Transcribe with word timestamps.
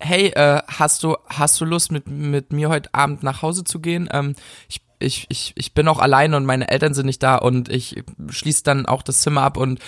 hey, 0.00 0.28
äh, 0.28 0.62
hast 0.66 1.02
du, 1.02 1.16
hast 1.28 1.60
du 1.60 1.64
Lust 1.64 1.92
mit, 1.92 2.08
mit 2.08 2.52
mir 2.52 2.68
heute 2.68 2.92
Abend 2.94 3.22
nach 3.22 3.42
Hause 3.42 3.64
zu 3.64 3.80
gehen? 3.80 4.08
Ähm, 4.12 4.34
ich, 4.68 4.80
ich, 4.98 5.26
ich, 5.28 5.52
ich 5.56 5.74
bin 5.74 5.88
auch 5.88 5.98
alleine 5.98 6.36
und 6.36 6.46
meine 6.46 6.70
Eltern 6.70 6.94
sind 6.94 7.06
nicht 7.06 7.22
da 7.22 7.36
und 7.36 7.68
ich 7.68 8.02
schließe 8.28 8.64
dann 8.64 8.86
auch 8.86 9.02
das 9.02 9.20
Zimmer 9.20 9.42
ab 9.42 9.56
und 9.56 9.80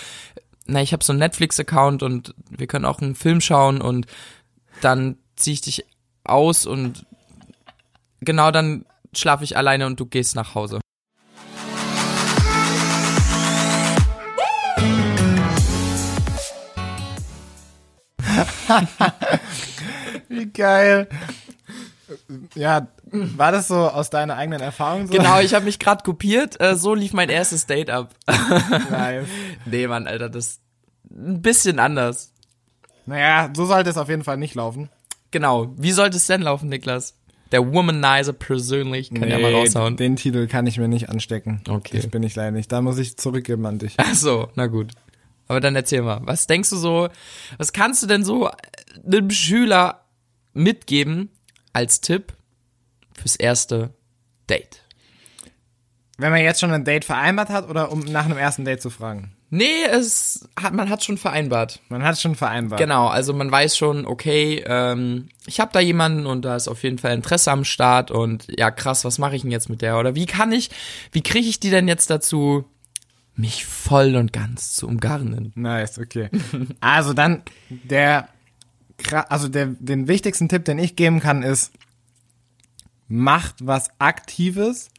na, 0.65 0.81
ich 0.81 0.93
habe 0.93 1.03
so 1.03 1.11
einen 1.11 1.19
Netflix-Account 1.19 2.03
und 2.03 2.33
wir 2.49 2.67
können 2.67 2.85
auch 2.85 3.01
einen 3.01 3.15
Film 3.15 3.41
schauen 3.41 3.81
und 3.81 4.05
dann 4.81 5.17
ziehe 5.35 5.55
ich 5.55 5.61
dich 5.61 5.85
aus 6.23 6.65
und 6.65 7.05
genau 8.21 8.51
dann 8.51 8.85
schlafe 9.13 9.43
ich 9.43 9.57
alleine 9.57 9.85
und 9.87 9.99
du 9.99 10.05
gehst 10.05 10.35
nach 10.35 10.55
Hause. 10.55 10.79
Wie 20.33 20.47
geil. 20.47 21.07
Ja, 22.55 22.87
war 23.11 23.51
das 23.51 23.67
so 23.67 23.75
aus 23.75 24.09
deiner 24.09 24.35
eigenen 24.35 24.61
Erfahrung 24.61 25.07
so? 25.07 25.13
Genau, 25.13 25.39
ich 25.39 25.53
habe 25.53 25.65
mich 25.65 25.79
gerade 25.79 26.03
kopiert. 26.03 26.59
Äh, 26.59 26.75
so 26.75 26.93
lief 26.93 27.13
mein 27.13 27.29
erstes 27.29 27.65
Date 27.65 27.89
ab. 27.89 28.13
Nice. 28.89 29.27
nee, 29.65 29.87
Mann, 29.87 30.07
Alter, 30.07 30.29
das 30.29 30.45
ist 30.45 30.61
ein 31.11 31.41
bisschen 31.41 31.79
anders. 31.79 32.33
Naja, 33.05 33.49
so 33.55 33.65
sollte 33.65 33.89
es 33.89 33.97
auf 33.97 34.09
jeden 34.09 34.23
Fall 34.23 34.37
nicht 34.37 34.55
laufen. 34.55 34.89
Genau. 35.31 35.73
Wie 35.77 35.91
sollte 35.91 36.17
es 36.17 36.27
denn 36.27 36.41
laufen, 36.41 36.69
Niklas? 36.69 37.15
Der 37.51 37.71
Womanizer 37.71 38.33
persönlich 38.33 39.13
kann 39.13 39.29
ja 39.29 39.37
mal 39.37 39.53
raushauen. 39.53 39.95
den 39.95 40.15
Titel 40.15 40.47
kann 40.47 40.65
ich 40.65 40.79
mir 40.79 40.87
nicht 40.87 41.09
anstecken. 41.09 41.61
Okay. 41.69 41.97
Das 41.97 42.07
bin 42.07 42.23
ich 42.23 42.35
leider 42.35 42.51
nicht. 42.51 42.71
Da 42.71 42.81
muss 42.81 42.97
ich 42.97 43.17
zurückgeben 43.17 43.65
an 43.67 43.77
dich. 43.77 43.93
Ach 43.97 44.15
so, 44.15 44.47
na 44.55 44.65
gut. 44.65 44.91
Aber 45.47 45.59
dann 45.59 45.75
erzähl 45.75 46.01
mal, 46.01 46.21
was 46.23 46.47
denkst 46.47 46.71
du 46.71 46.77
so, 46.77 47.09
was 47.57 47.73
kannst 47.73 48.01
du 48.01 48.07
denn 48.07 48.23
so 48.23 48.49
einem 49.05 49.29
Schüler 49.29 50.02
mitgeben 50.53 51.29
als 51.73 52.01
Tipp 52.01 52.33
fürs 53.15 53.35
erste 53.35 53.93
Date? 54.49 54.81
Wenn 56.17 56.31
man 56.31 56.41
jetzt 56.41 56.59
schon 56.59 56.71
ein 56.71 56.85
Date 56.85 57.05
vereinbart 57.05 57.49
hat 57.49 57.69
oder 57.69 57.91
um 57.91 58.01
nach 58.01 58.25
einem 58.25 58.37
ersten 58.37 58.65
Date 58.65 58.81
zu 58.81 58.89
fragen? 58.89 59.35
Nee, 59.49 59.83
es 59.91 60.49
hat, 60.59 60.73
man 60.73 60.89
hat 60.89 61.03
schon 61.03 61.19
vereinbart. 61.19 61.79
Man 61.89 62.03
hat 62.03 62.15
es 62.15 62.21
schon 62.21 62.33
vereinbart. 62.33 62.79
Genau, 62.79 63.07
also 63.07 63.33
man 63.33 63.51
weiß 63.51 63.77
schon, 63.77 64.07
okay, 64.07 64.63
ähm, 64.65 65.29
ich 65.45 65.59
habe 65.59 65.69
da 65.71 65.79
jemanden 65.79 66.25
und 66.25 66.43
da 66.43 66.55
ist 66.55 66.67
auf 66.67 66.81
jeden 66.81 66.97
Fall 66.97 67.13
Interesse 67.13 67.51
am 67.51 67.63
Start 67.63 68.09
und 68.09 68.47
ja, 68.57 68.71
krass, 68.71 69.05
was 69.05 69.19
mache 69.19 69.35
ich 69.35 69.43
denn 69.43 69.51
jetzt 69.51 69.69
mit 69.69 69.83
der? 69.83 69.99
Oder 69.99 70.15
wie 70.15 70.25
kann 70.25 70.51
ich, 70.51 70.71
wie 71.11 71.21
kriege 71.21 71.47
ich 71.47 71.59
die 71.59 71.69
denn 71.69 71.87
jetzt 71.87 72.09
dazu, 72.09 72.65
mich 73.35 73.65
voll 73.65 74.15
und 74.15 74.33
ganz 74.33 74.73
zu 74.73 74.87
umgarnen? 74.87 75.51
Nice, 75.55 75.99
okay. 75.99 76.29
Also 76.79 77.13
dann 77.13 77.43
der, 77.69 78.29
also 79.29 79.47
der, 79.47 79.67
den 79.79 80.07
wichtigsten 80.07 80.49
Tipp, 80.49 80.65
den 80.65 80.79
ich 80.79 80.95
geben 80.95 81.19
kann, 81.19 81.43
ist, 81.43 81.71
macht 83.07 83.55
was 83.65 83.89
Aktives 83.99 84.89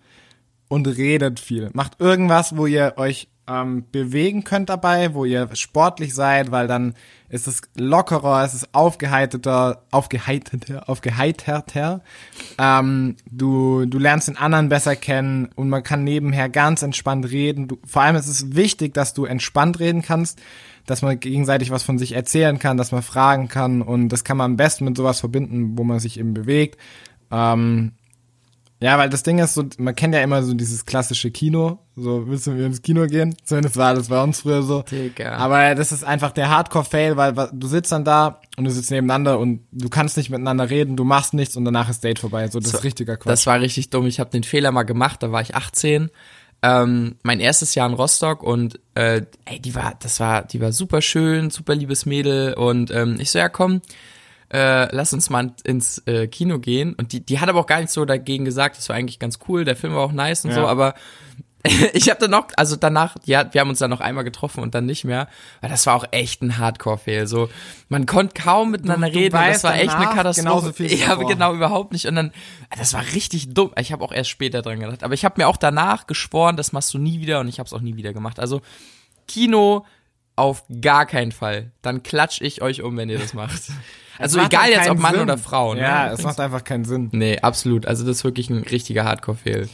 und 0.69 0.87
redet 0.87 1.41
viel. 1.41 1.70
Macht 1.73 2.00
irgendwas, 2.00 2.56
wo 2.56 2.67
ihr 2.67 2.95
euch 2.97 3.28
ähm, 3.47 3.84
bewegen 3.91 4.45
könnt 4.45 4.70
dabei, 4.70 5.15
wo 5.15 5.25
ihr 5.25 5.48
sportlich 5.55 6.15
seid, 6.15 6.50
weil 6.50 6.67
dann 6.67 6.95
ist 7.28 7.47
es 7.47 7.62
lockerer, 7.77 8.45
es 8.45 8.55
ist 8.55 8.75
aufgeheiterter, 8.75 9.83
aufgeheiterter, 9.91 10.89
aufgeheiterter. 10.89 12.03
Ähm, 12.59 13.17
du, 13.31 13.87
du 13.87 13.98
lernst 13.98 14.28
den 14.28 14.39
anderen 14.39 14.69
besser 14.69 14.97
kennen 14.97 15.50
und 15.56 15.69
man 15.69 15.83
kann 15.83 16.05
nebenher 16.05 16.48
ganz 16.48 16.83
entspannt 16.83 17.31
reden. 17.31 17.69
Du, 17.69 17.78
vor 17.87 18.03
allem 18.03 18.17
ist 18.17 18.28
es 18.28 18.55
wichtig, 18.55 18.95
dass 18.95 19.15
du 19.15 19.25
entspannt 19.25 19.81
reden 19.81 20.03
kannst, 20.03 20.41
dass 20.87 21.03
man 21.03 21.19
gegenseitig 21.21 21.71
was 21.71 21.83
von 21.83 21.99
sich 21.99 22.13
erzählen 22.13 22.59
kann, 22.59 22.77
dass 22.77 22.93
man 22.93 23.03
fragen 23.03 23.49
kann 23.49 23.83
und 23.83 24.09
das 24.11 24.25
kann 24.25 24.37
man 24.37 24.53
am 24.53 24.57
besten 24.57 24.85
mit 24.85 24.97
sowas 24.97 25.21
verbinden, 25.21 25.79
wo 25.79 25.85
man 25.85 25.99
sich 26.01 26.19
eben 26.19 26.35
bewegt. 26.35 26.79
Ähm, 27.31 27.93
ja, 28.81 28.99
weil 28.99 29.09
das 29.09 29.23
Ding 29.23 29.39
ist 29.39 29.55
so, 29.55 29.65
man 29.79 29.95
kennt 29.95 30.15
ja 30.15 30.21
immer 30.21 30.43
so 30.43 30.53
dieses 30.53 30.85
klassische 30.85 31.31
Kino, 31.31 31.79
so 31.97 32.29
willst 32.29 32.47
du 32.47 32.50
mit 32.50 32.61
mir 32.61 32.67
ins 32.67 32.83
Kino 32.83 33.06
gehen? 33.06 33.34
Zumindest 33.44 33.77
war 33.78 33.94
das 33.94 34.09
bei 34.09 34.23
uns 34.23 34.43
früher 34.43 34.62
so. 34.62 34.83
Digga. 34.83 35.37
Aber 35.37 35.75
das 35.75 35.91
ist 35.91 36.05
einfach 36.05 36.33
der 36.33 36.50
Hardcore-Fail, 36.50 37.17
weil 37.17 37.33
du 37.53 37.67
sitzt 37.67 37.93
dann 37.93 38.05
da 38.05 38.41
und 38.59 38.65
du 38.65 38.71
sitzt 38.71 38.91
nebeneinander 38.91 39.39
und 39.39 39.61
du 39.73 39.89
kannst 39.89 40.19
nicht 40.19 40.28
miteinander 40.28 40.69
reden, 40.69 40.97
du 40.97 41.05
machst 41.05 41.33
nichts 41.33 41.56
und 41.56 41.65
danach 41.65 41.89
ist 41.89 42.05
Date 42.05 42.19
vorbei. 42.19 42.49
So, 42.49 42.61
das 42.61 42.73
So, 42.73 42.78
ist 42.78 42.84
richtiger 42.84 43.17
Quatsch. 43.17 43.33
Das 43.33 43.47
war 43.47 43.59
richtig 43.59 43.89
dumm. 43.89 44.06
Ich 44.06 44.21
habe 44.21 44.28
den 44.31 44.43
Fehler 44.44 44.71
mal 44.71 44.83
gemacht, 44.83 45.23
da 45.23 45.33
war 45.33 45.41
ich 45.41 45.55
18. 45.55 46.11
Ähm, 46.66 47.16
mein 47.22 47.41
erstes 47.41 47.75
Jahr 47.75 47.86
in 47.86 47.94
Rostock 47.94 48.42
und 48.42 48.80
äh, 48.94 49.20
ey, 49.44 49.60
die 49.60 49.75
war, 49.75 49.94
das 50.00 50.19
war, 50.19 50.42
die 50.47 50.62
war 50.62 50.72
super 50.72 51.02
schön, 51.02 51.50
super 51.50 51.75
liebes 51.75 52.06
Mädel 52.06 52.54
und 52.54 52.91
ähm, 52.91 53.16
ich 53.20 53.30
so, 53.30 53.38
ja 53.38 53.50
komm, 53.50 53.82
äh, 54.50 54.94
lass 54.94 55.12
uns 55.12 55.28
mal 55.28 55.52
ins 55.64 55.98
äh, 56.06 56.26
Kino 56.26 56.58
gehen. 56.58 56.94
Und 56.94 57.12
die, 57.12 57.20
die 57.20 57.38
hat 57.38 57.50
aber 57.50 57.60
auch 57.60 57.66
gar 57.66 57.80
nichts 57.80 57.92
so 57.92 58.06
dagegen 58.06 58.47
gesagt, 58.47 58.78
das 58.78 58.88
war 58.88 58.97
eigentlich 58.97 59.19
ganz 59.19 59.41
cool, 59.47 59.66
der 59.66 59.76
Film 59.76 59.94
war 59.94 60.02
auch 60.02 60.12
nice 60.12 60.47
und 60.47 60.52
Ja. 60.52 60.56
so, 60.62 60.66
aber 60.66 60.94
ich 61.94 62.10
habe 62.10 62.20
dann 62.20 62.30
noch, 62.30 62.48
also 62.56 62.76
danach, 62.76 63.16
ja, 63.25 63.52
wir 63.52 63.60
haben 63.60 63.70
uns 63.70 63.78
dann 63.78 63.88
noch 63.91 64.00
einmal 64.00 64.22
getroffen 64.25 64.62
und 64.62 64.75
dann 64.75 64.84
nicht 64.86 65.04
mehr, 65.04 65.28
weil 65.62 65.70
das 65.70 65.86
war 65.86 65.94
auch 65.97 66.04
echt 66.10 66.42
ein 66.42 66.58
Hardcore-Fail. 66.58 67.26
So, 67.26 67.48
man 67.88 68.04
konnte 68.06 68.41
kaum 68.41 68.70
miteinander 68.72 69.06
Du- 69.08 69.14
du 69.14 69.19
reden, 69.20 69.32
das 69.34 69.64
war 69.64 69.75
echt 69.76 69.94
eine 69.94 70.06
Katastrophe. 70.14 70.72
viel 70.75 70.86
ich 70.86 71.08
habe 71.08 71.25
genau 71.25 71.54
überhaupt 71.54 71.92
nicht. 71.92 72.06
Und 72.06 72.16
dann, 72.16 72.32
das 72.76 72.92
war 72.92 73.02
richtig 73.14 73.54
dumm. 73.54 73.72
Ich 73.78 73.92
habe 73.92 74.04
auch 74.04 74.12
erst 74.12 74.28
später 74.30 74.60
dran 74.62 74.78
gedacht. 74.80 75.02
Aber 75.02 75.14
ich 75.14 75.25
habe 75.25 75.34
mir 75.41 75.48
auch 75.48 75.56
danach 75.56 76.06
geschworen, 76.06 76.56
das 76.56 76.72
machst 76.72 76.92
du 76.92 76.98
nie 76.98 77.20
wieder 77.20 77.41
und 77.41 77.48
ich 77.48 77.58
habe 77.58 77.66
es 77.66 77.72
auch 77.72 77.81
nie 77.81 77.96
wieder 77.96 78.12
gemacht. 78.12 78.38
Also 78.41 78.60
Kino 79.26 79.86
auf 80.36 80.64
gar 80.81 81.06
keinen 81.06 81.32
Fall. 81.32 81.70
Dann 81.81 82.02
klatsch 82.02 82.41
ich 82.41 82.60
euch 82.60 82.82
um, 82.82 82.96
wenn 82.96 83.08
ihr 83.08 83.19
das 83.19 83.34
macht. 83.34 83.62
Also 84.16 84.38
macht 84.38 84.52
egal 84.52 84.70
jetzt 84.70 84.88
ob 84.88 85.00
Mann 85.00 85.14
Sinn. 85.14 85.22
oder 85.22 85.36
Frau. 85.38 85.75
Ne? 85.75 85.81
Ja, 85.81 86.12
es 86.12 86.22
macht 86.22 86.38
einfach 86.38 86.62
keinen 86.62 86.84
Sinn. 86.84 87.08
Nee, 87.10 87.41
absolut. 87.41 87.84
Also 87.84 88.06
das 88.06 88.19
ist 88.19 88.25
wirklich 88.25 88.48
ein 88.48 88.62
richtiger 88.62 89.02
Hardcore-Fail. 89.04 89.69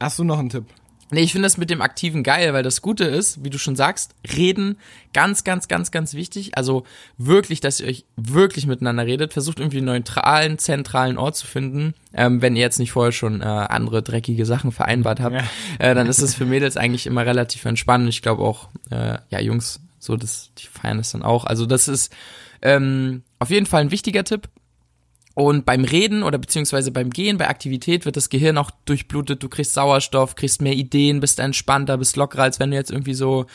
Hast 0.00 0.18
du 0.18 0.24
noch 0.24 0.40
einen 0.40 0.48
Tipp? 0.50 0.64
Nee, 1.10 1.20
ich 1.22 1.32
finde 1.32 1.46
das 1.46 1.56
mit 1.56 1.70
dem 1.70 1.80
Aktiven 1.80 2.22
geil, 2.22 2.52
weil 2.52 2.62
das 2.62 2.82
Gute 2.82 3.04
ist, 3.04 3.42
wie 3.42 3.48
du 3.50 3.58
schon 3.58 3.76
sagst, 3.76 4.14
reden, 4.36 4.76
ganz, 5.14 5.42
ganz, 5.42 5.66
ganz, 5.66 5.90
ganz 5.90 6.12
wichtig. 6.12 6.56
Also 6.58 6.84
wirklich, 7.16 7.60
dass 7.60 7.80
ihr 7.80 7.86
euch 7.86 8.04
wirklich 8.16 8.66
miteinander 8.66 9.06
redet. 9.06 9.32
Versucht 9.32 9.58
irgendwie 9.58 9.78
einen 9.78 9.86
neutralen, 9.86 10.58
zentralen 10.58 11.16
Ort 11.16 11.36
zu 11.36 11.46
finden. 11.46 11.94
Ähm, 12.12 12.42
wenn 12.42 12.56
ihr 12.56 12.60
jetzt 12.62 12.78
nicht 12.78 12.92
vorher 12.92 13.12
schon 13.12 13.40
äh, 13.40 13.44
andere 13.44 14.02
dreckige 14.02 14.44
Sachen 14.44 14.70
vereinbart 14.70 15.20
habt, 15.20 15.36
Ja. 15.36 15.44
äh, 15.78 15.94
dann 15.94 16.06
ist 16.08 16.20
es 16.20 16.34
für 16.34 16.44
Mädels 16.44 16.76
eigentlich 16.76 17.06
immer 17.06 17.24
relativ 17.24 17.64
entspannend. 17.64 18.10
Ich 18.10 18.20
glaube 18.20 18.42
auch, 18.42 18.68
äh, 18.90 19.18
ja, 19.30 19.40
Jungs, 19.40 19.80
so 19.98 20.16
das, 20.16 20.50
die 20.58 20.66
feiern 20.66 20.98
das 20.98 21.12
dann 21.12 21.22
auch. 21.22 21.44
Also 21.44 21.64
das 21.64 21.88
ist 21.88 22.12
ähm, 22.60 23.22
auf 23.38 23.50
jeden 23.50 23.66
Fall 23.66 23.80
ein 23.80 23.90
wichtiger 23.90 24.24
Tipp. 24.24 24.48
Und 25.38 25.64
beim 25.64 25.84
Reden 25.84 26.24
oder 26.24 26.36
beziehungsweise 26.36 26.90
beim 26.90 27.10
Gehen, 27.10 27.38
bei 27.38 27.46
Aktivität 27.46 28.04
wird 28.04 28.16
das 28.16 28.28
Gehirn 28.28 28.58
auch 28.58 28.72
durchblutet, 28.86 29.40
du 29.40 29.48
kriegst 29.48 29.72
Sauerstoff, 29.72 30.34
kriegst 30.34 30.60
mehr 30.60 30.72
Ideen, 30.72 31.20
bist 31.20 31.38
entspannter, 31.38 31.96
bist 31.96 32.16
lockerer, 32.16 32.42
als 32.42 32.58
wenn 32.58 32.72
du 32.72 32.76
jetzt 32.76 32.90
irgendwie 32.90 33.14
so, 33.14 33.46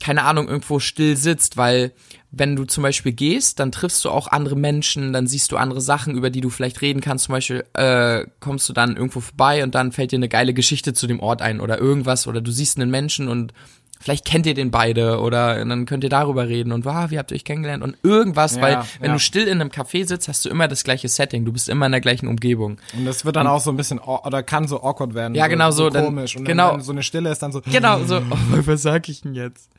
keine 0.00 0.22
Ahnung, 0.22 0.46
irgendwo 0.46 0.78
still 0.78 1.16
sitzt, 1.16 1.56
weil 1.56 1.90
wenn 2.30 2.54
du 2.54 2.66
zum 2.66 2.84
Beispiel 2.84 3.10
gehst, 3.10 3.58
dann 3.58 3.72
triffst 3.72 4.04
du 4.04 4.10
auch 4.10 4.28
andere 4.28 4.54
Menschen, 4.54 5.12
dann 5.12 5.26
siehst 5.26 5.50
du 5.50 5.56
andere 5.56 5.80
Sachen, 5.80 6.14
über 6.14 6.30
die 6.30 6.40
du 6.40 6.50
vielleicht 6.50 6.80
reden 6.82 7.00
kannst. 7.00 7.24
Zum 7.24 7.32
Beispiel 7.32 7.64
äh, 7.72 8.24
kommst 8.38 8.68
du 8.68 8.72
dann 8.72 8.94
irgendwo 8.94 9.18
vorbei 9.18 9.64
und 9.64 9.74
dann 9.74 9.90
fällt 9.90 10.12
dir 10.12 10.18
eine 10.18 10.28
geile 10.28 10.54
Geschichte 10.54 10.94
zu 10.94 11.08
dem 11.08 11.18
Ort 11.18 11.42
ein 11.42 11.60
oder 11.60 11.80
irgendwas. 11.80 12.28
Oder 12.28 12.40
du 12.40 12.52
siehst 12.52 12.78
einen 12.78 12.92
Menschen 12.92 13.26
und 13.26 13.52
vielleicht 14.00 14.24
kennt 14.24 14.46
ihr 14.46 14.54
den 14.54 14.70
beide 14.70 15.20
oder 15.20 15.64
dann 15.64 15.86
könnt 15.86 16.04
ihr 16.04 16.10
darüber 16.10 16.48
reden 16.48 16.72
und 16.72 16.84
wow, 16.84 17.10
wie 17.10 17.18
habt 17.18 17.30
ihr 17.30 17.34
euch 17.36 17.44
kennengelernt 17.44 17.82
und 17.82 17.96
irgendwas, 18.02 18.56
Ja, 18.56 18.62
weil 18.62 18.78
wenn 19.00 19.08
ja. 19.10 19.14
du 19.14 19.18
still 19.20 19.46
in 19.48 19.60
einem 19.60 19.70
Café 19.70 20.06
sitzt, 20.06 20.28
hast 20.28 20.44
du 20.44 20.48
immer 20.48 20.68
das 20.68 20.84
gleiche 20.84 21.08
Setting, 21.08 21.44
du 21.44 21.52
bist 21.52 21.68
immer 21.68 21.86
in 21.86 21.92
der 21.92 22.00
gleichen 22.00 22.28
Umgebung. 22.28 22.78
Und 22.96 23.04
das 23.06 23.24
wird 23.24 23.36
dann 23.36 23.46
auch 23.46 23.60
so 23.60 23.70
ein 23.70 23.76
bisschen, 23.76 23.98
oder 23.98 24.42
kann 24.42 24.68
so 24.68 24.82
awkward 24.82 25.14
werden. 25.14 25.34
Ja, 25.34 25.46
genau 25.46 25.70
so, 25.70 25.84
so 25.84 25.90
dann- 25.90 26.04
komisch. 26.06 26.36
Und 26.36 26.44
genau. 26.44 26.72
dann, 26.72 26.80
so 26.82 26.92
eine 26.92 27.02
Stille 27.02 27.30
ist, 27.30 27.40
dann 27.42 27.52
so, 27.52 27.60
Genau, 27.62 28.02
so, 28.04 28.16
oh, 28.30 28.36
was 28.66 28.82
sag 28.82 29.08
ich 29.08 29.22
denn 29.22 29.34
jetzt? 29.34 29.70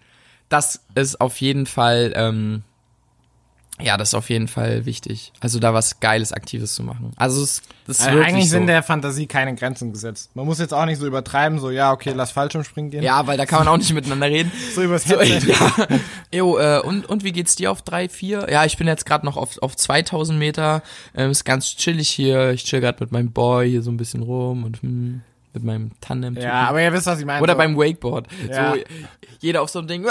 Das 0.49 0.81
ist 0.95 1.19
auf 1.21 1.39
jeden 1.41 1.65
Fall, 1.65 2.13
ähm, 2.15 2.63
ja, 3.79 3.95
das 3.97 4.09
ist 4.09 4.13
auf 4.15 4.29
jeden 4.29 4.47
Fall 4.47 4.85
wichtig. 4.85 5.31
Also 5.39 5.59
da 5.59 5.73
was 5.73 5.99
Geiles, 5.99 6.33
Aktives 6.33 6.73
zu 6.73 6.83
machen. 6.83 7.11
Also 7.15 7.43
es, 7.43 7.61
das 7.85 7.99
ist 7.99 8.07
Also 8.07 8.19
eigentlich 8.19 8.45
so. 8.45 8.51
sind 8.57 8.67
der 8.67 8.81
Fantasie 8.81 9.27
keine 9.27 9.53
Grenzen 9.55 9.91
gesetzt. 9.93 10.31
Man 10.35 10.45
muss 10.45 10.57
jetzt 10.59 10.73
auch 10.73 10.85
nicht 10.85 10.97
so 10.99 11.05
übertreiben, 11.05 11.59
so, 11.59 11.69
ja, 11.69 11.91
okay, 11.91 12.13
lass 12.15 12.31
Fallschirmspringen 12.31 12.89
gehen. 12.89 13.03
ja, 13.03 13.27
weil 13.27 13.37
da 13.37 13.45
kann 13.45 13.59
man 13.59 13.67
auch 13.67 13.77
nicht 13.77 13.93
miteinander 13.93 14.27
reden. 14.27 14.51
So 14.73 14.81
übers 14.81 15.03
So, 15.03 15.19
Headset. 15.19 15.51
ja. 15.51 15.87
Jo, 16.33 16.57
äh, 16.57 16.79
und, 16.81 17.05
und 17.07 17.23
wie 17.23 17.31
geht's 17.31 17.55
dir 17.55 17.71
auf 17.71 17.81
drei, 17.81 18.09
vier? 18.09 18.47
Ja, 18.51 18.65
ich 18.65 18.77
bin 18.77 18.87
jetzt 18.87 19.05
gerade 19.05 19.25
noch 19.25 19.37
auf, 19.37 19.57
auf 19.61 19.75
2000 19.75 20.37
Meter. 20.37 20.81
Ähm, 21.15 21.31
ist 21.31 21.45
ganz 21.45 21.75
chillig 21.75 22.09
hier. 22.09 22.51
Ich 22.51 22.65
chill 22.65 22.81
gerade 22.81 22.97
mit 22.99 23.11
meinem 23.11 23.31
Boy 23.31 23.69
hier 23.69 23.81
so 23.83 23.91
ein 23.91 23.97
bisschen 23.97 24.23
rum 24.23 24.63
und 24.63 24.81
hm, 24.81 25.21
mit 25.53 25.63
meinem 25.63 25.91
Tandem. 26.01 26.35
Ja, 26.35 26.69
aber 26.69 26.81
ihr 26.81 26.93
wisst, 26.93 27.07
was 27.07 27.19
ich 27.19 27.25
meine. 27.25 27.41
Oder 27.41 27.53
so, 27.53 27.57
beim 27.57 27.75
Wakeboard. 27.77 28.27
Ja. 28.49 28.73
So, 28.73 28.79
jeder 29.39 29.61
auf 29.61 29.69
so 29.69 29.79
einem 29.79 29.87
Ding. 29.87 30.05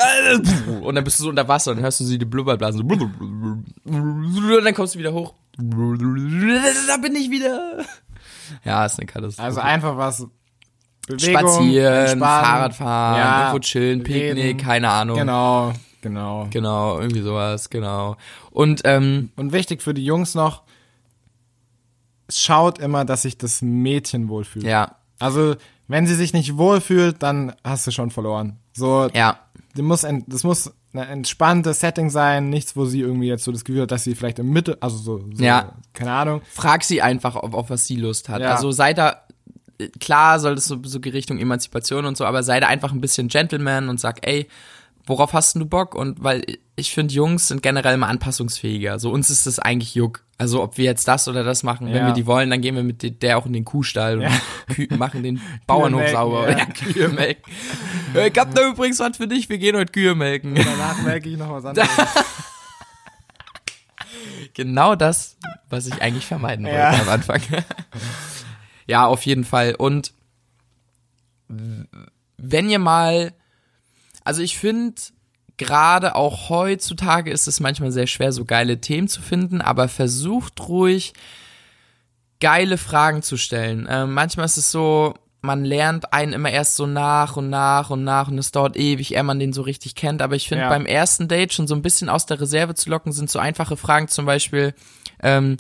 Und 0.83 0.95
dann 0.95 1.05
bist 1.05 1.19
du 1.19 1.25
so 1.25 1.29
unter 1.29 1.47
Wasser 1.49 1.71
und 1.73 1.77
dann 1.79 1.85
hörst 1.85 2.01
du 2.01 2.05
sie 2.05 2.19
die 2.19 2.25
Blubberblasen. 2.25 2.81
Und 2.83 4.65
dann 4.65 4.75
kommst 4.75 4.95
du 4.95 4.99
wieder 4.99 5.13
hoch. 5.13 5.35
Da 5.59 6.97
bin 7.03 7.15
ich 7.17 7.31
wieder. 7.31 7.85
Ja, 8.65 8.85
ist 8.87 8.99
eine 8.99 9.07
Katastrophe. 9.07 9.47
Also 9.47 9.61
einfach 9.61 9.97
was. 9.97 10.27
Bewegung, 11.09 11.41
Spazieren. 11.41 12.19
Fahrradfahren, 12.19 13.19
Ja, 13.19 13.41
irgendwo 13.43 13.59
chillen, 13.61 14.03
Picknick, 14.03 14.45
reden. 14.45 14.59
keine 14.59 14.91
Ahnung. 14.91 15.17
Genau, 15.17 15.73
Genau. 16.01 16.49
Genau, 16.51 16.99
irgendwie 17.01 17.23
sowas, 17.23 17.71
genau. 17.71 18.17
Und 18.51 18.83
ähm, 18.85 19.31
Und 19.37 19.53
wichtig 19.53 19.83
für 19.83 19.95
die 19.95 20.05
Jungs 20.05 20.35
noch, 20.35 20.63
schaut 22.29 22.79
immer, 22.81 23.05
dass 23.05 23.23
sich 23.23 23.39
das 23.39 23.63
Mädchen 23.63 24.29
wohlfühlt. 24.29 24.65
ja, 24.65 24.97
Also, 25.19 25.57
wenn 25.89 26.07
sie 26.07 26.15
sich 26.15 26.33
nicht 26.33 26.57
wohlfühlt, 26.57 27.23
dann 27.23 27.55
hast 27.65 27.87
du 27.87 27.91
schon 27.91 28.11
verloren. 28.11 28.59
So, 28.73 29.09
ja, 29.15 29.39
die 29.77 29.83
muss 29.83 30.07
das 30.27 30.45
muss 30.45 30.73
ein 30.93 30.99
entspanntes 31.09 31.81
Setting 31.81 32.11
sein, 32.11 32.49
nichts, 32.49 32.77
wo 32.77 32.87
sie 32.87 33.01
irgendwie 33.01 33.29
jetzt 33.29 33.45
so 33.45 33.53
das 33.53 33.65
Gefühl 33.65 33.83
hat, 33.83 33.91
dass 33.91 34.05
sie 34.05 34.15
vielleicht 34.15 34.39
im 34.39 34.51
Mitte, 34.51 34.79
also 34.81 34.97
so, 34.97 35.19
so 35.35 35.45
Ja. 35.45 35.73
keine 35.93 36.13
Ahnung. 36.13 36.41
frag 36.53 36.85
sie 36.85 37.03
einfach, 37.03 37.37
auf, 37.37 37.53
auf 37.55 37.71
was 37.71 37.87
sie 37.87 37.97
Lust 37.97 38.29
hat. 38.29 38.41
Ja. 38.41 38.55
Also 38.55 38.71
sei 38.71 38.95
da, 38.95 39.23
klar 40.01 40.41
soll 40.41 40.55
das 40.55 40.67
so, 40.67 40.79
so 40.85 40.99
Richtung 40.99 41.39
Emanzipation 41.39 42.07
und 42.07 42.17
so, 42.17 42.25
aber 42.25 42.43
sei 42.43 42.61
da 42.61 42.69
einfach 42.69 42.93
ein 42.93 43.01
bisschen 43.01 43.29
Gentleman 43.29 43.89
und 43.91 44.01
sag, 44.01 44.27
ey, 44.27 44.49
worauf 45.07 45.33
hast 45.35 45.55
denn 45.55 45.61
du 45.61 45.67
Bock? 45.67 45.95
Und 45.95 46.23
weil 46.25 46.45
ich 46.77 46.93
finde, 46.95 47.15
Jungs 47.15 47.49
sind 47.49 47.63
generell 47.63 47.95
immer 47.95 48.09
anpassungsfähiger. 48.09 48.99
So 48.99 49.11
uns 49.11 49.31
ist 49.31 49.47
das 49.47 49.59
eigentlich 49.59 49.95
Juck. 49.95 50.23
Also 50.39 50.63
ob 50.63 50.77
wir 50.77 50.85
jetzt 50.85 51.09
das 51.09 51.29
oder 51.29 51.45
das 51.45 51.63
machen, 51.63 51.87
wenn 51.87 51.97
Ja. 51.97 52.07
wir 52.09 52.13
die 52.13 52.27
wollen, 52.27 52.51
dann 52.51 52.61
gehen 52.61 52.75
wir 52.77 52.83
mit 52.83 53.03
de- 53.03 53.11
der 53.11 53.39
auch 53.39 53.47
in 53.47 53.55
den 53.55 53.65
Kuhstall 53.65 54.19
und 54.19 54.91
machen 54.99 55.23
den 55.23 55.41
Bauernhof 55.67 56.09
sauber. 56.11 56.51
ja. 56.51 56.59
Ja, 56.59 56.67
Kühe 56.67 57.09
melken. 57.09 57.43
Äh, 58.15 58.29
Ich 58.29 58.39
hab 58.39 58.55
da 58.55 58.69
übrigens 58.69 58.99
was 58.99 59.17
für 59.17 59.27
dich, 59.29 59.49
wir 59.49 59.57
gehen 59.59 59.77
heute 59.77 59.93
Kühe 59.93 60.15
melken. 60.15 60.55
Danach 60.55 61.01
merke 61.03 61.29
ich 61.31 61.39
noch 61.39 61.51
was 61.51 61.65
anderes. 61.65 61.89
Genau 64.55 64.95
das, 64.95 65.37
was 65.69 65.87
ich 65.87 66.01
eigentlich 66.01 66.27
vermeiden 66.27 66.65
wollte 66.65 66.79
am 67.03 67.09
Anfang. 67.09 67.41
ja, 68.87 69.07
auf 69.07 69.27
jeden 69.27 69.45
Fall. 69.45 69.75
Und 69.75 70.13
wenn 71.49 72.71
ihr 72.71 72.79
mal, 72.79 73.33
also 74.25 74.41
ich 74.43 74.57
finde, 74.59 74.95
gerade 75.59 76.15
auch 76.15 76.49
heutzutage 76.51 77.31
ist 77.31 77.49
es 77.49 77.61
manchmal 77.61 77.91
sehr 77.93 78.07
schwer, 78.07 78.33
so 78.33 78.45
geile 78.45 78.81
Themen 78.81 79.09
zu 79.09 79.23
finden, 79.23 79.61
aber 79.61 79.89
versucht 79.89 80.69
ruhig, 80.69 81.15
geile 82.41 82.79
Fragen 82.79 83.23
zu 83.23 83.37
stellen. 83.37 83.87
Ähm, 83.91 84.13
manchmal 84.13 84.47
ist 84.47 84.59
es 84.59 84.71
so, 84.71 85.15
man 85.41 85.65
lernt 85.65 86.13
einen 86.13 86.33
immer 86.33 86.51
erst 86.51 86.75
so 86.77 86.87
nach 86.87 87.37
und 87.37 87.49
nach 87.51 87.91
und 87.91 88.05
nach 88.05 88.29
und 88.29 88.39
es 88.39 88.51
dauert 88.53 88.77
ewig, 88.77 89.15
ehe 89.15 89.23
man 89.23 89.39
den 89.39 89.53
so 89.53 89.63
richtig 89.63 89.95
kennt. 89.95 90.21
Aber 90.21 90.35
ich 90.37 90.49
finde, 90.49 90.65
Ja. 90.65 90.69
beim 90.69 90.87
ersten 90.87 91.29
Date 91.29 91.53
schon 91.55 91.67
so 91.69 91.75
ein 91.75 91.83
bisschen 91.83 92.09
aus 92.09 92.27
der 92.27 92.41
Reserve 92.41 92.75
zu 92.75 92.91
locken, 92.91 93.13
sind 93.13 93.31
so 93.31 93.39
einfache 93.39 93.77
Fragen 93.77 94.09
zum 94.09 94.27
Beispiel, 94.27 94.75
ähm, 95.23 95.57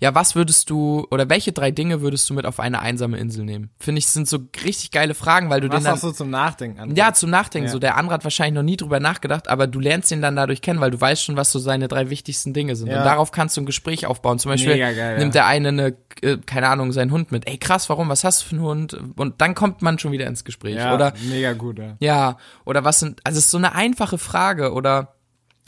ja, 0.00 0.14
was 0.14 0.34
würdest 0.34 0.70
du 0.70 1.06
oder 1.10 1.28
welche 1.28 1.52
drei 1.52 1.70
Dinge 1.70 2.00
würdest 2.00 2.28
du 2.30 2.34
mit 2.34 2.46
auf 2.46 2.60
eine 2.60 2.80
einsame 2.80 3.18
Insel 3.18 3.44
nehmen? 3.44 3.70
Finde 3.78 3.98
ich, 3.98 4.06
sind 4.06 4.28
so 4.28 4.38
richtig 4.64 4.90
geile 4.90 5.14
Fragen, 5.14 5.50
weil 5.50 5.60
du 5.60 5.68
Was 5.68 5.76
den 5.76 5.84
dann 5.84 5.94
auch 5.94 5.98
so 5.98 6.12
zum 6.12 6.30
Nachdenken 6.30 6.80
an. 6.80 6.94
ja, 6.96 7.12
zum 7.12 7.30
Nachdenken. 7.30 7.66
Ja. 7.66 7.72
So, 7.72 7.78
der 7.78 7.96
andere 7.96 8.14
hat 8.14 8.24
wahrscheinlich 8.24 8.54
noch 8.54 8.62
nie 8.62 8.76
drüber 8.76 9.00
nachgedacht, 9.00 9.48
aber 9.48 9.66
du 9.66 9.80
lernst 9.80 10.10
ihn 10.12 10.22
dann 10.22 10.36
dadurch 10.36 10.62
kennen, 10.62 10.80
weil 10.80 10.90
du 10.90 11.00
weißt 11.00 11.24
schon, 11.24 11.36
was 11.36 11.52
so 11.52 11.58
seine 11.58 11.88
drei 11.88 12.10
wichtigsten 12.10 12.52
Dinge 12.52 12.76
sind. 12.76 12.88
Ja. 12.88 12.98
Und 12.98 13.04
darauf 13.04 13.32
kannst 13.32 13.56
du 13.56 13.60
ein 13.62 13.66
Gespräch 13.66 14.06
aufbauen. 14.06 14.38
Zum 14.38 14.50
Beispiel 14.50 14.78
geil, 14.78 15.18
nimmt 15.18 15.34
der 15.34 15.46
eine 15.46 15.68
eine, 15.68 15.96
äh, 16.22 16.38
keine 16.44 16.68
Ahnung, 16.68 16.92
seinen 16.92 17.10
Hund 17.10 17.32
mit. 17.32 17.48
Ey, 17.48 17.58
krass, 17.58 17.88
warum? 17.88 18.08
Was 18.08 18.24
hast 18.24 18.42
du 18.42 18.46
für 18.46 18.56
einen 18.56 18.64
Hund? 18.64 18.98
Und 19.16 19.40
dann 19.40 19.54
kommt 19.54 19.82
man 19.82 19.98
schon 19.98 20.12
wieder 20.12 20.26
ins 20.26 20.44
Gespräch. 20.44 20.76
ja, 20.76 20.94
Oder 20.94 21.12
mega 21.28 21.52
gut, 21.52 21.78
ja. 21.78 21.96
ja, 22.00 22.36
oder 22.64 22.84
was 22.84 23.00
sind, 23.00 23.20
also 23.24 23.38
es 23.38 23.46
ist 23.46 23.50
so 23.50 23.58
eine 23.58 23.74
einfache 23.74 24.18
Frage 24.18 24.72
oder 24.72 25.14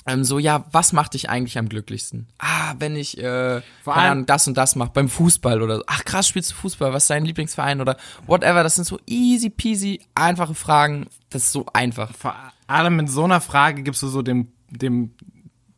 ähm, 0.06 0.24
so, 0.24 0.38
ja, 0.38 0.64
was 0.72 0.92
macht 0.92 1.14
dich 1.14 1.28
eigentlich 1.30 1.58
am 1.58 1.68
glücklichsten? 1.68 2.28
Ah, 2.38 2.74
wenn 2.78 2.94
ich 2.96 3.18
äh, 3.18 3.60
Vor 3.82 3.96
allem- 3.96 4.26
das 4.26 4.46
und 4.48 4.56
das 4.56 4.76
mache, 4.76 4.90
beim 4.94 5.08
Fußball 5.08 5.60
oder 5.62 5.76
so. 5.78 5.82
Ach 5.86 6.04
krass, 6.04 6.28
spielst 6.28 6.52
du 6.52 6.54
Fußball? 6.54 6.92
Was 6.92 7.04
ist 7.04 7.10
dein 7.10 7.24
Lieblingsverein 7.24 7.80
oder 7.80 7.96
whatever? 8.26 8.62
Das 8.62 8.76
sind 8.76 8.84
so 8.84 8.98
easy 9.06 9.50
peasy, 9.50 10.00
einfache 10.14 10.54
Fragen. 10.54 11.06
Das 11.30 11.42
ist 11.44 11.52
so 11.52 11.66
einfach. 11.72 12.12
Vor 12.16 12.34
allem 12.68 12.96
mit 12.96 13.10
so 13.10 13.24
einer 13.24 13.40
Frage 13.40 13.82
gibst 13.82 14.02
du 14.02 14.08
so 14.08 14.22
dem, 14.22 14.48
dem, 14.70 15.12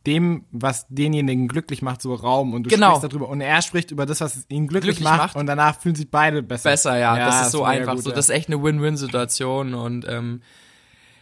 dem, 0.07 0.45
was 0.51 0.85
denjenigen 0.89 1.47
glücklich 1.47 1.81
macht, 1.81 2.01
so 2.01 2.13
Raum 2.13 2.53
und 2.53 2.63
du 2.63 2.69
Genau. 2.69 2.95
sprichst 2.95 3.03
darüber 3.13 3.29
und 3.29 3.41
er 3.41 3.61
spricht 3.61 3.91
über 3.91 4.05
das, 4.05 4.21
was 4.21 4.45
ihn 4.47 4.67
glücklich, 4.67 4.97
Glücklich 4.97 5.03
macht, 5.03 5.17
macht. 5.19 5.35
und 5.35 5.45
danach 5.45 5.79
fühlen 5.79 5.95
sich 5.95 6.09
beide 6.09 6.41
besser. 6.41 6.69
Besser, 6.69 6.97
ja. 6.97 7.15
das 7.17 7.47
ist 7.47 7.51
so 7.51 7.63
einfach. 7.63 7.95
gut, 7.95 8.03
so, 8.03 8.09
ja. 8.09 8.15
das 8.15 8.29
ist 8.29 8.35
echt 8.35 8.47
eine 8.49 8.63
Win-Win-Situation 8.63 9.73
und 9.73 10.05
ähm, 10.07 10.41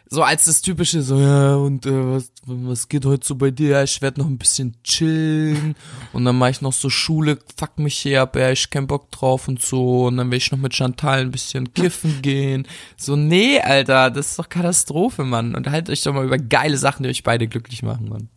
so 0.09 0.23
als 0.23 0.45
das 0.45 0.61
typische, 0.61 1.01
so, 1.01 1.19
ja, 1.19 1.55
und 1.55 1.85
äh, 1.85 2.13
was, 2.13 2.31
was 2.45 2.87
geht 2.87 3.05
heute 3.05 3.25
so 3.25 3.35
bei 3.35 3.51
dir? 3.51 3.69
Ja, 3.69 3.83
ich 3.83 4.01
werde 4.01 4.21
noch 4.21 4.27
ein 4.27 4.37
bisschen 4.37 4.75
chillen 4.83 5.75
und 6.13 6.25
dann 6.25 6.37
mache 6.37 6.51
ich 6.51 6.61
noch 6.61 6.73
so 6.73 6.89
Schule, 6.89 7.37
fuck 7.57 7.77
mich 7.77 7.97
hier 7.97 8.21
ab, 8.21 8.35
ja, 8.35 8.51
ich 8.51 8.69
kein 8.69 8.87
Bock 8.87 9.11
drauf 9.11 9.47
und 9.47 9.61
so 9.61 10.07
und 10.07 10.17
dann 10.17 10.31
will 10.31 10.37
ich 10.37 10.51
noch 10.51 10.59
mit 10.59 10.73
Chantal 10.73 11.21
ein 11.21 11.31
bisschen 11.31 11.73
kiffen 11.73 12.21
gehen. 12.21 12.67
So, 12.95 13.15
nee, 13.15 13.59
Alter, 13.59 14.09
das 14.09 14.31
ist 14.31 14.39
doch 14.39 14.49
Katastrophe, 14.49 15.23
Mann. 15.23 15.55
Und 15.55 15.69
haltet 15.69 15.91
euch 15.91 16.03
doch 16.03 16.13
mal 16.13 16.25
über 16.25 16.37
geile 16.37 16.77
Sachen, 16.77 17.03
die 17.03 17.09
euch 17.09 17.23
beide 17.23 17.47
glücklich 17.47 17.83
machen, 17.83 18.07
Mann. 18.09 18.29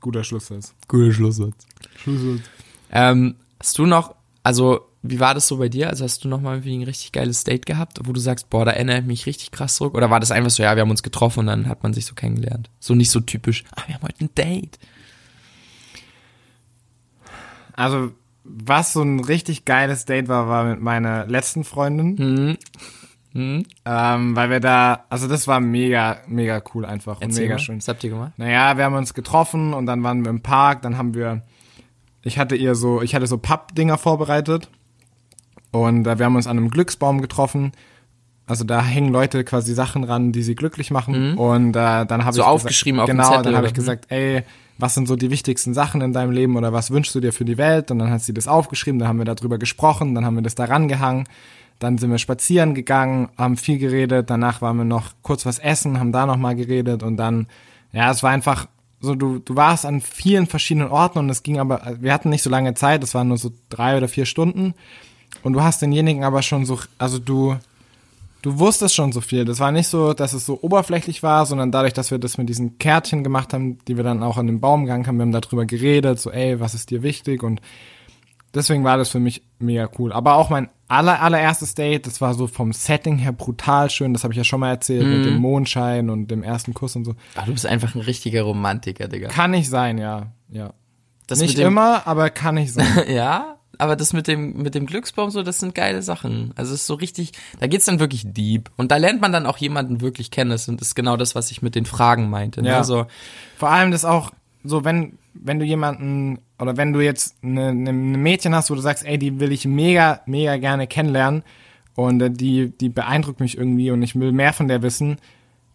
Guter 0.00 0.24
Schlusssatz. 0.24 0.74
Guter 0.88 1.12
Schlusssatz. 1.12 1.66
Schlusssatz. 1.96 2.42
Ähm, 2.90 3.36
hast 3.58 3.78
du 3.78 3.86
noch, 3.86 4.14
also 4.42 4.86
wie 5.02 5.18
war 5.18 5.34
das 5.34 5.48
so 5.48 5.56
bei 5.56 5.68
dir? 5.68 5.90
Also 5.90 6.04
hast 6.04 6.24
du 6.24 6.28
noch 6.28 6.40
mal 6.40 6.54
irgendwie 6.54 6.78
ein 6.78 6.84
richtig 6.84 7.10
geiles 7.10 7.42
Date 7.42 7.66
gehabt, 7.66 7.98
wo 8.04 8.12
du 8.12 8.20
sagst, 8.20 8.50
boah, 8.50 8.64
da 8.64 8.70
erinnere 8.70 9.00
ich 9.00 9.04
mich 9.04 9.26
richtig 9.26 9.50
krass 9.50 9.74
zurück? 9.74 9.94
Oder 9.94 10.10
war 10.10 10.20
das 10.20 10.30
einfach 10.30 10.50
so, 10.50 10.62
ja, 10.62 10.76
wir 10.76 10.82
haben 10.82 10.90
uns 10.90 11.02
getroffen 11.02 11.40
und 11.40 11.46
dann 11.46 11.68
hat 11.68 11.82
man 11.82 11.92
sich 11.92 12.06
so 12.06 12.14
kennengelernt? 12.14 12.70
So 12.78 12.94
nicht 12.94 13.10
so 13.10 13.18
typisch, 13.18 13.64
ah, 13.74 13.82
wir 13.86 13.96
haben 13.96 14.02
heute 14.02 14.24
ein 14.24 14.34
Date. 14.36 14.78
Also, 17.74 18.12
was 18.44 18.92
so 18.92 19.02
ein 19.02 19.20
richtig 19.20 19.64
geiles 19.64 20.04
Date 20.04 20.28
war, 20.28 20.48
war 20.48 20.64
mit 20.64 20.80
meiner 20.80 21.26
letzten 21.26 21.64
Freundin. 21.64 22.58
Mhm. 23.34 23.64
Ähm, 23.86 24.36
weil 24.36 24.50
wir 24.50 24.60
da, 24.60 25.06
also 25.08 25.26
das 25.26 25.48
war 25.48 25.58
mega, 25.58 26.18
mega 26.28 26.62
cool 26.74 26.84
einfach 26.84 27.16
und 27.16 27.22
Erzähl 27.22 27.44
mega 27.44 27.54
mal, 27.54 27.58
schön. 27.58 27.78
Was 27.78 27.88
habt 27.88 28.04
ihr 28.04 28.10
gemacht? 28.10 28.32
Naja, 28.36 28.76
wir 28.76 28.84
haben 28.84 28.94
uns 28.94 29.14
getroffen 29.14 29.72
und 29.72 29.86
dann 29.86 30.02
waren 30.02 30.22
wir 30.22 30.30
im 30.30 30.42
Park, 30.42 30.82
dann 30.82 30.98
haben 30.98 31.14
wir, 31.14 31.42
ich 32.22 32.38
hatte 32.38 32.54
ihr 32.54 32.74
so, 32.74 33.00
ich 33.00 33.14
hatte 33.14 33.26
so 33.26 33.38
Pappdinger 33.38 33.96
vorbereitet 33.96 34.68
und 35.72 36.06
äh, 36.06 36.18
wir 36.18 36.26
haben 36.26 36.36
uns 36.36 36.46
an 36.46 36.58
einem 36.58 36.70
Glücksbaum 36.70 37.20
getroffen. 37.20 37.72
Also 38.46 38.64
da 38.64 38.82
hängen 38.82 39.12
Leute 39.12 39.44
quasi 39.44 39.72
Sachen 39.74 40.04
ran, 40.04 40.32
die 40.32 40.42
sie 40.42 40.54
glücklich 40.54 40.90
machen 40.90 41.36
und 41.38 41.70
äh, 41.70 42.04
dann 42.06 42.24
habe 42.24 42.28
Mhm. 42.28 42.32
So 42.32 42.42
ich 42.42 42.46
aufgeschrieben 42.46 43.00
auf 43.00 43.06
gesagt, 43.06 43.18
dem 43.18 43.22
genau, 43.22 43.30
Zettel, 43.38 43.44
dann 43.44 43.56
habe 43.56 43.66
ich 43.66 43.72
oder? 43.72 43.80
gesagt, 43.80 44.06
ey, 44.08 44.42
was 44.78 44.94
sind 44.94 45.06
so 45.06 45.16
die 45.16 45.30
wichtigsten 45.30 45.74
Sachen 45.74 46.00
in 46.00 46.12
deinem 46.12 46.32
Leben 46.32 46.56
oder 46.56 46.72
was 46.72 46.90
wünschst 46.90 47.14
du 47.14 47.20
dir 47.20 47.32
für 47.32 47.44
die 47.44 47.56
Welt? 47.56 47.90
Und 47.90 47.98
dann 47.98 48.10
hat 48.10 48.22
sie 48.22 48.34
das 48.34 48.48
aufgeschrieben, 48.48 48.98
dann 48.98 49.08
haben 49.08 49.18
wir 49.18 49.24
darüber 49.24 49.58
gesprochen, 49.58 50.14
dann 50.14 50.24
haben 50.24 50.34
wir 50.34 50.42
das 50.42 50.54
da 50.54 50.64
rangehangen. 50.64 51.24
Dann 51.78 51.98
sind 51.98 52.10
wir 52.10 52.18
spazieren 52.18 52.74
gegangen, 52.74 53.28
haben 53.36 53.56
viel 53.56 53.78
geredet, 53.78 54.28
danach 54.30 54.60
waren 54.62 54.76
wir 54.76 54.84
noch 54.84 55.12
kurz 55.22 55.46
was 55.46 55.58
essen, 55.58 55.98
haben 55.98 56.12
da 56.12 56.26
noch 56.26 56.36
mal 56.36 56.54
geredet 56.54 57.02
und 57.02 57.16
dann, 57.16 57.46
ja, 57.92 58.10
es 58.10 58.22
war 58.22 58.30
einfach 58.30 58.66
so, 59.00 59.16
du, 59.16 59.40
du 59.40 59.56
warst 59.56 59.84
an 59.84 60.00
vielen 60.00 60.46
verschiedenen 60.46 60.88
Orten 60.88 61.18
und 61.18 61.28
es 61.28 61.42
ging 61.42 61.58
aber, 61.58 61.96
wir 62.00 62.12
hatten 62.12 62.28
nicht 62.28 62.42
so 62.42 62.50
lange 62.50 62.74
Zeit, 62.74 63.02
es 63.02 63.14
waren 63.14 63.28
nur 63.28 63.38
so 63.38 63.50
drei 63.68 63.96
oder 63.96 64.06
vier 64.06 64.26
Stunden 64.26 64.74
und 65.42 65.52
du 65.54 65.62
hast 65.62 65.82
denjenigen 65.82 66.24
aber 66.24 66.42
schon 66.42 66.64
so, 66.64 66.78
also 66.98 67.18
du, 67.18 67.56
du 68.42 68.58
wusstest 68.58 68.94
schon 68.94 69.12
so 69.12 69.20
viel. 69.20 69.44
Das 69.44 69.60
war 69.60 69.72
nicht 69.72 69.88
so, 69.88 70.12
dass 70.12 70.32
es 70.32 70.44
so 70.44 70.58
oberflächlich 70.62 71.22
war, 71.22 71.46
sondern 71.46 71.72
dadurch, 71.72 71.92
dass 71.94 72.10
wir 72.10 72.18
das 72.18 72.38
mit 72.38 72.48
diesen 72.48 72.78
Kärtchen 72.78 73.24
gemacht 73.24 73.52
haben, 73.52 73.78
die 73.86 73.96
wir 73.96 74.04
dann 74.04 74.22
auch 74.22 74.36
an 74.36 74.46
den 74.46 74.60
Baum 74.60 74.82
gegangen 74.84 75.06
haben, 75.06 75.16
wir 75.16 75.22
haben 75.22 75.32
darüber 75.32 75.64
geredet, 75.64 76.20
so, 76.20 76.30
ey, 76.30 76.60
was 76.60 76.74
ist 76.74 76.90
dir 76.90 77.02
wichtig 77.02 77.42
und 77.42 77.60
deswegen 78.54 78.84
war 78.84 78.98
das 78.98 79.08
für 79.08 79.20
mich 79.20 79.42
mega 79.58 79.88
cool. 79.98 80.12
Aber 80.12 80.34
auch 80.34 80.50
mein 80.50 80.68
aller, 80.88 81.20
allererstes 81.22 81.74
Date, 81.74 82.06
das 82.06 82.20
war 82.20 82.34
so 82.34 82.46
vom 82.46 82.72
Setting 82.72 83.16
her 83.18 83.32
brutal 83.32 83.88
schön, 83.90 84.12
das 84.12 84.24
habe 84.24 84.34
ich 84.34 84.38
ja 84.38 84.44
schon 84.44 84.60
mal 84.60 84.70
erzählt, 84.70 85.06
mit 85.06 85.24
dem 85.24 85.38
Mondschein 85.38 86.10
und 86.10 86.30
dem 86.30 86.42
ersten 86.42 86.74
Kuss 86.74 86.96
und 86.96 87.04
so. 87.04 87.14
Ach, 87.34 87.46
du 87.46 87.52
bist 87.52 87.66
einfach 87.66 87.94
ein 87.94 88.02
richtiger 88.02 88.42
Romantiker, 88.42 89.08
Digga. 89.08 89.28
Kann 89.28 89.54
ich 89.54 89.68
sein, 89.68 89.98
ja, 89.98 90.32
ja. 90.50 90.74
Das 91.26 91.40
nicht 91.40 91.58
immer, 91.58 92.06
aber 92.06 92.30
kann 92.30 92.56
ich 92.56 92.72
sein. 92.72 92.86
Ja, 93.08 93.56
aber 93.78 93.96
das 93.96 94.12
mit 94.12 94.28
dem, 94.28 94.62
mit 94.62 94.74
dem 94.74 94.86
Glücksbaum 94.86 95.30
so, 95.30 95.42
das 95.42 95.60
sind 95.60 95.74
geile 95.74 96.02
Sachen. 96.02 96.52
Also 96.56 96.74
es 96.74 96.82
ist 96.82 96.86
so 96.86 96.94
richtig, 96.94 97.32
da 97.58 97.66
geht's 97.66 97.86
dann 97.86 98.00
wirklich 98.00 98.24
deep. 98.26 98.70
Und 98.76 98.90
da 98.90 98.96
lernt 98.96 99.20
man 99.20 99.32
dann 99.32 99.46
auch 99.46 99.58
jemanden 99.58 100.00
wirklich 100.00 100.30
kennen. 100.30 100.50
Das 100.50 100.68
ist 100.68 100.94
genau 100.94 101.16
das, 101.16 101.34
was 101.34 101.50
ich 101.50 101.62
mit 101.62 101.74
den 101.74 101.86
Fragen 101.86 102.30
meinte. 102.30 102.62
Ne? 102.62 102.68
Ja. 102.68 102.84
So, 102.84 103.06
Vor 103.56 103.70
allem 103.70 103.90
das 103.90 104.04
auch 104.04 104.30
so, 104.64 104.84
wenn, 104.84 105.18
wenn 105.34 105.58
du 105.58 105.64
jemanden 105.64 106.38
oder 106.58 106.76
wenn 106.76 106.92
du 106.92 107.00
jetzt 107.00 107.36
eine, 107.42 107.68
eine 107.68 107.90
eine 107.90 108.18
Mädchen 108.18 108.54
hast, 108.54 108.70
wo 108.70 108.74
du 108.74 108.80
sagst, 108.80 109.04
ey, 109.04 109.18
die 109.18 109.40
will 109.40 109.52
ich 109.52 109.64
mega, 109.64 110.20
mega 110.26 110.56
gerne 110.56 110.86
kennenlernen 110.86 111.42
und 111.94 112.20
äh, 112.20 112.30
die, 112.30 112.70
die 112.70 112.88
beeindruckt 112.88 113.40
mich 113.40 113.56
irgendwie 113.58 113.90
und 113.90 114.02
ich 114.02 114.14
will 114.18 114.32
mehr 114.32 114.52
von 114.52 114.68
der 114.68 114.82
wissen, 114.82 115.18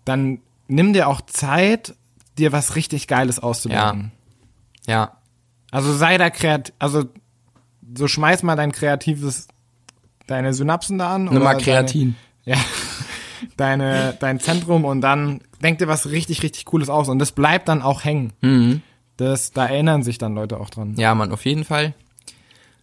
dann 0.05 0.39
nimm 0.67 0.93
dir 0.93 1.07
auch 1.07 1.21
Zeit, 1.21 1.95
dir 2.37 2.51
was 2.51 2.75
richtig 2.75 3.07
Geiles 3.07 3.39
auszudenken. 3.39 4.11
ja. 4.87 5.13
Also 5.69 5.91
sei 5.93 6.17
da 6.17 6.29
kreativ, 6.29 6.73
also 6.79 7.03
so 7.95 8.07
schmeiß 8.07 8.43
mal 8.43 8.55
dein 8.55 8.71
kreatives, 8.71 9.47
deine 10.25 10.53
Synapsen 10.53 10.97
da 10.97 11.15
an. 11.15 11.25
Nimm 11.25 11.43
mal 11.43 11.57
Kreatin. 11.57 12.15
Deine, 12.45 12.57
ja, 12.57 12.65
deine, 13.57 14.17
dein 14.19 14.39
Zentrum 14.39 14.85
und 14.85 15.01
dann 15.01 15.41
denk 15.61 15.79
dir 15.79 15.87
was 15.87 16.09
richtig, 16.09 16.43
richtig 16.43 16.65
Cooles 16.65 16.89
aus 16.89 17.09
und 17.09 17.19
das 17.19 17.31
bleibt 17.31 17.67
dann 17.67 17.81
auch 17.81 18.03
hängen. 18.03 18.33
Mhm. 18.41 18.81
Das, 19.17 19.51
da 19.51 19.65
erinnern 19.65 20.03
sich 20.03 20.17
dann 20.17 20.35
Leute 20.35 20.59
auch 20.59 20.69
dran. 20.69 20.95
Ja, 20.97 21.15
Mann, 21.15 21.31
auf 21.31 21.45
jeden 21.45 21.63
Fall. 21.63 21.93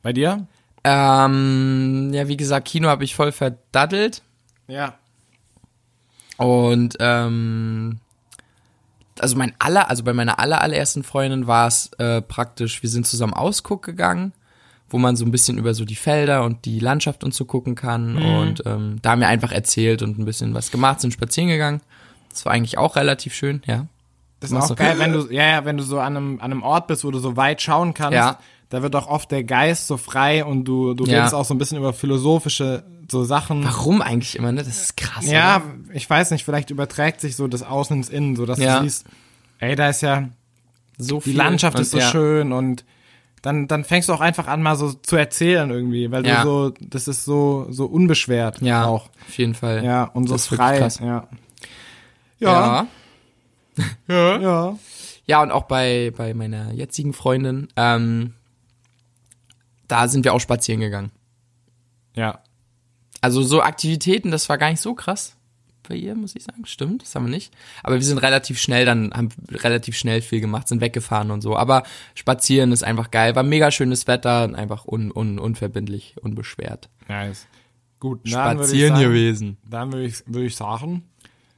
Bei 0.02 0.12
dir? 0.12 0.46
Ähm, 0.82 2.10
ja, 2.12 2.28
wie 2.28 2.36
gesagt, 2.36 2.68
Kino 2.68 2.88
habe 2.88 3.04
ich 3.04 3.14
voll 3.14 3.32
verdaddelt. 3.32 4.22
Ja. 4.66 4.94
Und 6.36 6.96
ähm, 6.98 8.00
also 9.18 9.36
mein 9.36 9.54
aller, 9.58 9.88
also 9.88 10.02
bei 10.02 10.12
meiner 10.12 10.38
aller, 10.38 10.60
allerersten 10.60 11.04
Freundin 11.04 11.46
war 11.46 11.68
es 11.68 11.92
äh, 11.98 12.20
praktisch, 12.20 12.82
wir 12.82 12.90
sind 12.90 13.06
zusammen 13.06 13.32
Ausguck 13.32 13.82
gegangen, 13.82 14.32
wo 14.90 14.98
man 14.98 15.16
so 15.16 15.24
ein 15.24 15.30
bisschen 15.30 15.58
über 15.58 15.74
so 15.74 15.84
die 15.84 15.94
Felder 15.96 16.44
und 16.44 16.64
die 16.64 16.78
Landschaft 16.78 17.24
und 17.24 17.34
so 17.34 17.44
gucken 17.44 17.74
kann. 17.74 18.16
Und 18.16 18.62
ähm, 18.66 18.96
da 19.02 19.10
haben 19.12 19.20
wir 19.20 19.28
einfach 19.28 19.50
erzählt 19.52 20.02
und 20.02 20.18
ein 20.18 20.24
bisschen 20.24 20.54
was 20.54 20.70
gemacht, 20.70 21.00
sind 21.00 21.12
spazieren 21.12 21.48
gegangen. 21.48 21.80
Das 22.30 22.44
war 22.44 22.52
eigentlich 22.52 22.78
auch 22.78 22.96
relativ 22.96 23.34
schön, 23.34 23.62
ja. 23.66 23.86
Das 24.40 24.50
ist 24.50 24.56
auch 24.56 24.68
du- 24.68 24.74
geil, 24.74 24.98
wenn 24.98 25.12
du, 25.12 25.32
ja, 25.32 25.44
ja, 25.48 25.64
wenn 25.64 25.76
du 25.78 25.82
so 25.82 25.98
an 26.00 26.16
einem, 26.16 26.34
an 26.40 26.50
einem 26.52 26.62
Ort 26.62 26.86
bist, 26.86 27.04
wo 27.04 27.10
du 27.10 27.18
so 27.18 27.36
weit 27.36 27.62
schauen 27.62 27.94
kannst. 27.94 28.14
Ja. 28.14 28.38
Da 28.68 28.82
wird 28.82 28.94
auch 28.96 29.06
oft 29.06 29.30
der 29.30 29.44
Geist 29.44 29.86
so 29.86 29.96
frei 29.96 30.44
und 30.44 30.64
du, 30.64 30.94
du 30.94 31.04
Ja. 31.06 31.18
redest 31.18 31.34
auch 31.34 31.44
so 31.44 31.54
ein 31.54 31.58
bisschen 31.58 31.78
über 31.78 31.92
philosophische 31.92 32.82
so 33.10 33.22
Sachen. 33.24 33.62
Warum 33.64 34.02
eigentlich 34.02 34.36
immer, 34.36 34.50
ne? 34.52 34.64
Das 34.64 34.68
ist 34.82 34.96
krass. 34.96 35.26
Ja, 35.26 35.56
oder? 35.58 35.94
ich 35.94 36.08
weiß 36.08 36.30
nicht, 36.30 36.44
vielleicht 36.44 36.70
überträgt 36.70 37.20
sich 37.20 37.36
so 37.36 37.46
das 37.48 37.62
Außen 37.62 37.96
ins 37.96 38.08
Innen, 38.08 38.34
so 38.36 38.46
dass 38.46 38.58
Ja. 38.58 38.78
du 38.78 38.84
siehst, 38.84 39.06
ey, 39.60 39.76
da 39.76 39.90
ist 39.90 40.00
ja, 40.00 40.28
so 40.98 41.16
die 41.16 41.30
viel. 41.30 41.36
Landschaft 41.36 41.76
Und 41.76 41.82
ist 41.82 41.90
so 41.90 42.00
schön 42.00 42.52
und 42.52 42.84
dann, 43.44 43.68
dann 43.68 43.84
fängst 43.84 44.08
du 44.08 44.14
auch 44.14 44.20
einfach 44.20 44.46
an, 44.46 44.62
mal 44.62 44.74
so 44.76 44.92
zu 44.92 45.16
erzählen 45.16 45.70
irgendwie, 45.70 46.10
weil 46.10 46.26
Ja. 46.26 46.42
du 46.42 46.48
so, 46.48 46.74
das 46.80 47.08
ist 47.08 47.24
so, 47.24 47.66
so 47.70 47.84
unbeschwert 47.86 48.60
Ja, 48.62 48.86
auch. 48.86 49.08
auf 49.28 49.36
jeden 49.38 49.54
Fall. 49.54 49.84
Ja, 49.84 50.04
und 50.04 50.28
so 50.28 50.34
Das 50.34 50.50
wirklich 50.50 50.66
frei. 50.66 50.78
krass. 50.78 50.98
Ja. 51.00 51.28
Ja. 52.40 52.86
Ja. 54.08 54.38
ja. 54.40 54.78
Ja, 55.26 55.42
und 55.42 55.50
auch 55.50 55.64
bei, 55.64 56.12
bei 56.16 56.32
meiner 56.34 56.72
jetzigen 56.72 57.12
Freundin, 57.12 57.68
ähm, 57.76 58.34
da 59.88 60.06
sind 60.08 60.24
wir 60.24 60.32
auch 60.34 60.38
spazieren 60.40 60.80
gegangen. 60.80 61.10
Ja. 62.14 62.40
Also 63.20 63.42
so 63.42 63.62
Aktivitäten, 63.62 64.30
das 64.30 64.48
war 64.48 64.58
gar 64.58 64.70
nicht 64.70 64.80
so 64.80 64.94
krass 64.94 65.36
bei 65.88 65.94
ihr, 65.94 66.14
muss 66.14 66.34
ich 66.36 66.44
sagen. 66.44 66.66
Stimmt, 66.66 67.02
das 67.02 67.14
haben 67.14 67.26
wir 67.26 67.30
nicht. 67.30 67.52
Aber 67.82 67.94
wir 67.94 68.02
sind 68.02 68.18
relativ 68.18 68.58
schnell 68.58 68.84
dann, 68.84 69.12
haben 69.12 69.28
relativ 69.50 69.96
schnell 69.96 70.22
viel 70.22 70.40
gemacht, 70.40 70.68
sind 70.68 70.80
weggefahren 70.80 71.30
und 71.30 71.40
so. 71.40 71.56
Aber 71.56 71.84
spazieren 72.14 72.72
ist 72.72 72.84
einfach 72.84 73.10
geil. 73.10 73.36
War 73.36 73.42
mega 73.42 73.70
schönes 73.70 74.06
Wetter 74.06 74.54
einfach 74.54 74.86
un, 74.86 75.10
un, 75.10 75.38
unverbindlich, 75.38 76.16
unbeschwert. 76.20 76.88
Nice. 77.08 77.46
Gut, 78.00 78.28
Spazieren 78.28 78.96
sagen, 78.96 79.08
gewesen. 79.08 79.56
Dann 79.68 79.92
würde 79.92 80.06
ich, 80.06 80.22
würde 80.26 80.46
ich 80.46 80.56
sagen, 80.56 81.04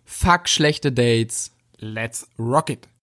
Fuck 0.05 0.49
schlechte 0.49 0.93
Dates. 0.93 1.53
let's 1.79 2.29
rock 2.39 2.71
it. 2.71 2.89